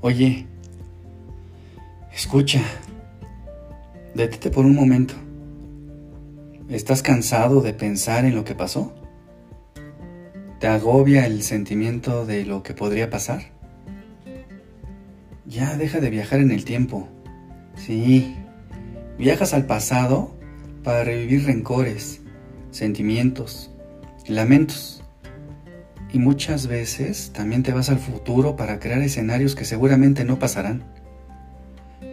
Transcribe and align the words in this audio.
Oye, 0.00 0.46
escucha, 2.12 2.62
detente 4.14 4.48
por 4.48 4.64
un 4.64 4.76
momento. 4.76 5.14
¿Estás 6.68 7.02
cansado 7.02 7.62
de 7.62 7.72
pensar 7.72 8.24
en 8.24 8.36
lo 8.36 8.44
que 8.44 8.54
pasó? 8.54 8.94
¿Te 10.60 10.68
agobia 10.68 11.26
el 11.26 11.42
sentimiento 11.42 12.26
de 12.26 12.44
lo 12.44 12.62
que 12.62 12.74
podría 12.74 13.10
pasar? 13.10 13.42
Ya 15.46 15.76
deja 15.76 15.98
de 15.98 16.10
viajar 16.10 16.38
en 16.38 16.52
el 16.52 16.64
tiempo. 16.64 17.08
Sí, 17.74 18.36
viajas 19.18 19.52
al 19.52 19.66
pasado 19.66 20.32
para 20.84 21.02
revivir 21.02 21.44
rencores, 21.44 22.20
sentimientos, 22.70 23.72
lamentos. 24.28 25.02
Y 26.12 26.18
muchas 26.18 26.66
veces 26.66 27.32
también 27.32 27.62
te 27.62 27.72
vas 27.72 27.90
al 27.90 27.98
futuro 27.98 28.56
para 28.56 28.78
crear 28.78 29.02
escenarios 29.02 29.54
que 29.54 29.64
seguramente 29.64 30.24
no 30.24 30.38
pasarán, 30.38 30.82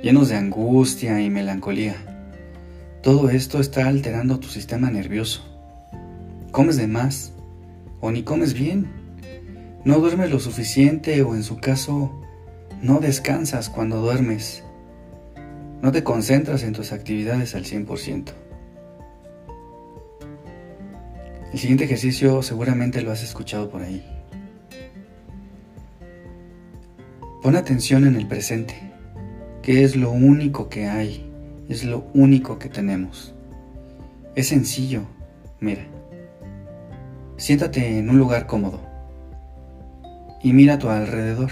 llenos 0.03 0.29
de 0.29 0.35
angustia 0.35 1.21
y 1.21 1.29
melancolía. 1.29 1.95
Todo 3.01 3.29
esto 3.29 3.59
está 3.59 3.87
alterando 3.87 4.39
tu 4.39 4.47
sistema 4.47 4.89
nervioso. 4.89 5.43
Comes 6.51 6.75
de 6.77 6.87
más 6.87 7.33
o 8.01 8.11
ni 8.11 8.23
comes 8.23 8.53
bien. 8.53 8.87
No 9.85 9.99
duermes 9.99 10.31
lo 10.31 10.39
suficiente 10.39 11.21
o 11.21 11.35
en 11.35 11.43
su 11.43 11.57
caso 11.57 12.21
no 12.81 12.99
descansas 12.99 13.69
cuando 13.69 14.01
duermes. 14.01 14.63
No 15.81 15.91
te 15.91 16.03
concentras 16.03 16.63
en 16.63 16.73
tus 16.73 16.91
actividades 16.91 17.55
al 17.55 17.63
100%. 17.63 18.33
El 21.53 21.59
siguiente 21.59 21.85
ejercicio 21.85 22.41
seguramente 22.41 23.01
lo 23.01 23.11
has 23.11 23.23
escuchado 23.23 23.69
por 23.69 23.81
ahí. 23.81 24.05
Pon 27.41 27.55
atención 27.55 28.07
en 28.07 28.15
el 28.15 28.27
presente, 28.27 28.75
que 29.61 29.83
es 29.83 29.95
lo 29.95 30.11
único 30.11 30.67
que 30.67 30.87
hay, 30.87 31.31
es 31.69 31.83
lo 31.83 32.07
único 32.13 32.57
que 32.57 32.69
tenemos. 32.69 33.35
Es 34.35 34.47
sencillo, 34.47 35.03
mira. 35.59 35.85
Siéntate 37.37 37.99
en 37.99 38.09
un 38.09 38.17
lugar 38.17 38.47
cómodo 38.47 38.79
y 40.41 40.53
mira 40.53 40.75
a 40.75 40.79
tu 40.79 40.89
alrededor. 40.89 41.51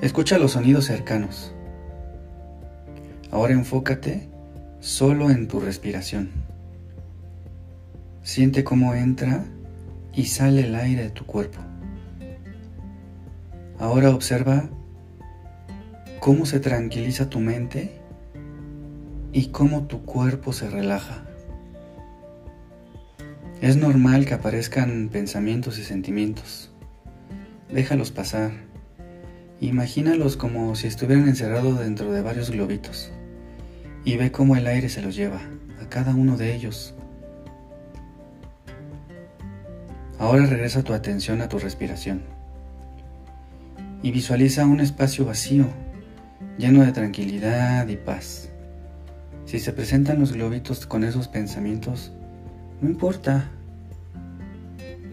Escucha 0.00 0.38
los 0.38 0.52
sonidos 0.52 0.84
cercanos. 0.84 1.52
Ahora 3.30 3.52
enfócate 3.52 4.28
solo 4.80 5.30
en 5.30 5.48
tu 5.48 5.60
respiración. 5.60 6.30
Siente 8.28 8.62
cómo 8.62 8.92
entra 8.92 9.42
y 10.12 10.26
sale 10.26 10.66
el 10.66 10.74
aire 10.74 11.04
de 11.04 11.08
tu 11.08 11.24
cuerpo. 11.24 11.60
Ahora 13.78 14.10
observa 14.10 14.68
cómo 16.20 16.44
se 16.44 16.60
tranquiliza 16.60 17.30
tu 17.30 17.40
mente 17.40 18.02
y 19.32 19.46
cómo 19.46 19.84
tu 19.84 20.04
cuerpo 20.04 20.52
se 20.52 20.68
relaja. 20.68 21.24
Es 23.62 23.78
normal 23.78 24.26
que 24.26 24.34
aparezcan 24.34 25.08
pensamientos 25.10 25.78
y 25.78 25.84
sentimientos. 25.84 26.70
Déjalos 27.72 28.10
pasar. 28.10 28.50
Imagínalos 29.58 30.36
como 30.36 30.76
si 30.76 30.86
estuvieran 30.86 31.28
encerrados 31.28 31.78
dentro 31.78 32.12
de 32.12 32.20
varios 32.20 32.50
globitos 32.50 33.10
y 34.04 34.18
ve 34.18 34.30
cómo 34.30 34.54
el 34.54 34.66
aire 34.66 34.90
se 34.90 35.00
los 35.00 35.16
lleva 35.16 35.40
a 35.80 35.88
cada 35.88 36.14
uno 36.14 36.36
de 36.36 36.54
ellos. 36.54 36.94
Ahora 40.18 40.46
regresa 40.46 40.82
tu 40.82 40.94
atención 40.94 41.40
a 41.42 41.48
tu 41.48 41.58
respiración 41.58 42.22
y 44.02 44.10
visualiza 44.10 44.66
un 44.66 44.80
espacio 44.80 45.24
vacío, 45.24 45.66
lleno 46.58 46.84
de 46.84 46.90
tranquilidad 46.92 47.86
y 47.86 47.96
paz. 47.96 48.50
Si 49.44 49.60
se 49.60 49.72
presentan 49.72 50.18
los 50.18 50.32
globitos 50.32 50.86
con 50.86 51.04
esos 51.04 51.28
pensamientos, 51.28 52.12
no 52.80 52.88
importa. 52.88 53.48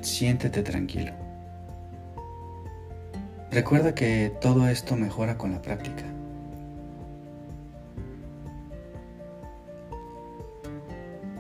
Siéntete 0.02 0.62
tranquilo. 0.62 1.14
Recuerda 3.52 3.96
que 3.96 4.34
todo 4.42 4.68
esto 4.68 4.96
mejora 4.96 5.38
con 5.38 5.52
la 5.52 5.62
práctica. 5.62 6.04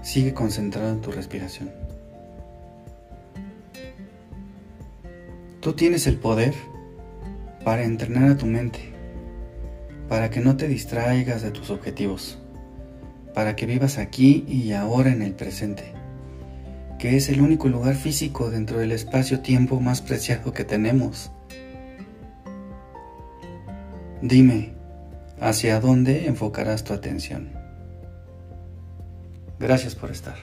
Sigue 0.01 0.33
concentrado 0.33 0.89
en 0.91 1.01
tu 1.01 1.11
respiración. 1.11 1.84
Tú 5.65 5.73
tienes 5.73 6.05
el 6.05 6.17
poder 6.17 6.53
para 7.63 7.85
entrenar 7.85 8.29
a 8.29 8.37
tu 8.37 8.45
mente, 8.45 8.93
para 10.07 10.29
que 10.29 10.39
no 10.39 10.57
te 10.57 10.67
distraigas 10.67 11.41
de 11.41 11.49
tus 11.49 11.71
objetivos, 11.71 12.37
para 13.33 13.55
que 13.55 13.65
vivas 13.65 13.97
aquí 13.97 14.45
y 14.47 14.73
ahora 14.73 15.11
en 15.11 15.23
el 15.23 15.33
presente 15.33 15.95
que 16.99 17.17
es 17.17 17.29
el 17.29 17.41
único 17.41 17.67
lugar 17.67 17.95
físico 17.95 18.51
dentro 18.51 18.77
del 18.77 18.91
espacio-tiempo 18.91 19.79
más 19.79 20.03
preciado 20.03 20.53
que 20.53 20.65
tenemos. 20.65 21.31
Dime, 24.21 24.75
¿hacia 25.41 25.79
dónde 25.79 26.27
enfocarás 26.27 26.83
tu 26.83 26.93
atención? 26.93 27.53
Gracias 29.57 29.95
por 29.95 30.11
estar. 30.11 30.35